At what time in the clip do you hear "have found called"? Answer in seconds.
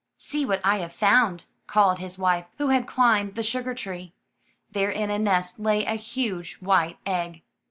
0.77-1.99